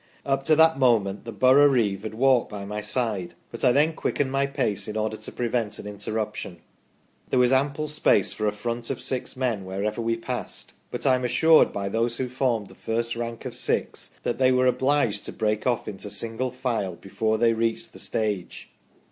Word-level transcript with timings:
Up 0.25 0.43
to 0.45 0.55
that 0.55 0.79
moment 0.79 1.25
the 1.25 1.31
Boroughreeve 1.31 2.01
had 2.01 2.15
walked 2.15 2.49
by 2.49 2.65
my 2.65 2.81
side, 2.81 3.35
but 3.51 3.63
I 3.63 3.71
then 3.71 3.93
quickened 3.93 4.31
my 4.31 4.47
pace 4.47 4.87
in 4.87 4.97
order 4.97 5.15
to 5.17 5.31
prevent 5.31 5.77
an 5.77 5.85
interruption. 5.85 6.57
There 7.29 7.37
was 7.37 7.51
ample 7.51 7.87
space 7.87 8.33
for 8.33 8.47
a 8.47 8.51
front 8.51 8.89
of 8.89 8.99
six 8.99 9.37
men 9.37 9.63
where 9.63 9.85
ever 9.85 10.01
we 10.01 10.17
passed, 10.17 10.73
but 10.89 11.05
I 11.05 11.13
am 11.13 11.23
assured 11.23 11.71
by 11.71 11.87
those 11.87 12.17
who 12.17 12.29
formed 12.29 12.65
the 12.65 12.73
first 12.73 13.15
rank 13.15 13.45
of 13.45 13.53
six 13.53 14.09
that 14.23 14.39
they 14.39 14.51
were 14.51 14.65
obliged 14.65 15.23
to 15.25 15.31
break 15.31 15.67
off 15.67 15.87
into 15.87 16.09
single 16.09 16.49
file 16.49 16.95
before 16.95 17.37
they 17.37 17.53
reached 17.53 17.93
the 17.93 17.99
stage. 17.99 18.71